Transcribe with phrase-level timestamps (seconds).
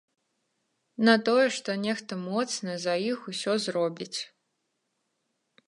[1.09, 4.19] На тое, што нехта моцны за іх усё зробіць.